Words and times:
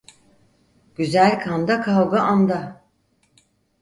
Güzel 0.95 1.39
kanda 1.39 1.81
kavga 1.81 2.19
anda. 2.21 2.83